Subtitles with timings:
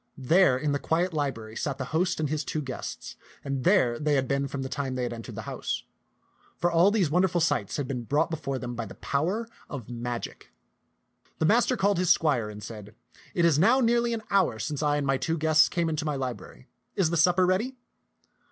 [0.17, 4.15] There in the quiet library sat the host and his two guests, and there they
[4.15, 5.83] had been from the time that they entered the house;
[6.57, 9.91] for all these wonderful sights had been brought be fore them by the power of
[9.91, 10.49] magic.
[11.37, 12.95] The master called his squire and said,"
[13.35, 16.15] It is now nearly an hour since I and my two guests came into my
[16.15, 16.67] library.
[16.95, 17.75] Is the supper ready